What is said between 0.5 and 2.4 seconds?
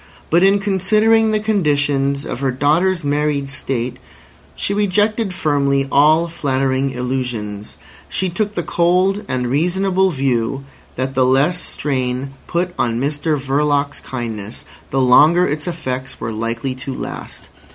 considering the conditions of